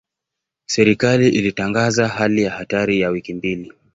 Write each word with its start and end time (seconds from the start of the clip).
Serikali 0.65 1.29
ilitangaza 1.29 2.07
hali 2.07 2.41
ya 2.43 2.51
hatari 2.51 2.99
ya 2.99 3.09
wiki 3.09 3.33
mbili. 3.33 3.73